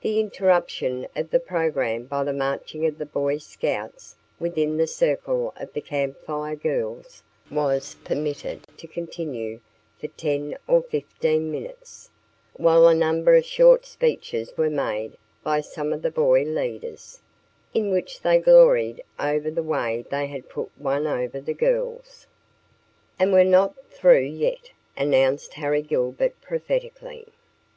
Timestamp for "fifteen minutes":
10.82-12.10